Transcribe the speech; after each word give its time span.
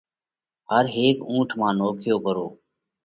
هر 0.71 0.85
هيڪ 0.97 1.17
اُونٺ 1.29 1.49
مانه 1.59 1.75
نوکيو 1.79 2.17
پرو۔ 2.23 2.47